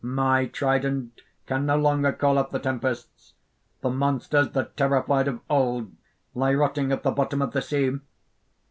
[0.03, 3.35] "My trident can no longer call up the tempests.
[3.81, 5.91] The monsters that terrified of old,
[6.33, 7.99] lie rotting at the bottom of the sea.